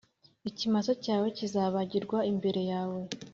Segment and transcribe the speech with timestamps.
[0.49, 2.99] ikimasa cyawe kizabagirwa imbere yawe,